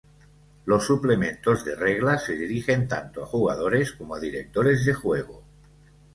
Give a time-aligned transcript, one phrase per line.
[0.65, 5.43] Los suplementos de reglas se dirigen tanto a jugadores como a directores de juego.